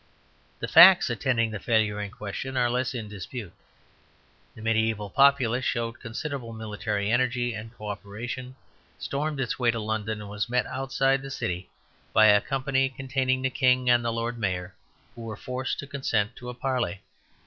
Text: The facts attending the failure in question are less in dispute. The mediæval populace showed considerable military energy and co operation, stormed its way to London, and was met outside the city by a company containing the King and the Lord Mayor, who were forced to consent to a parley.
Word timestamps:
The 0.57 0.67
facts 0.67 1.11
attending 1.11 1.51
the 1.51 1.59
failure 1.59 2.01
in 2.01 2.09
question 2.09 2.57
are 2.57 2.71
less 2.71 2.95
in 2.95 3.07
dispute. 3.07 3.53
The 4.55 4.61
mediæval 4.63 5.13
populace 5.13 5.63
showed 5.63 5.99
considerable 5.99 6.53
military 6.53 7.11
energy 7.11 7.53
and 7.53 7.71
co 7.75 7.85
operation, 7.89 8.55
stormed 8.97 9.39
its 9.39 9.59
way 9.59 9.69
to 9.69 9.79
London, 9.79 10.19
and 10.19 10.27
was 10.31 10.49
met 10.49 10.65
outside 10.65 11.21
the 11.21 11.29
city 11.29 11.69
by 12.13 12.25
a 12.25 12.41
company 12.41 12.89
containing 12.89 13.43
the 13.43 13.51
King 13.51 13.91
and 13.91 14.03
the 14.03 14.11
Lord 14.11 14.39
Mayor, 14.39 14.73
who 15.13 15.21
were 15.21 15.37
forced 15.37 15.77
to 15.77 15.85
consent 15.85 16.35
to 16.37 16.49
a 16.49 16.55
parley. 16.55 17.01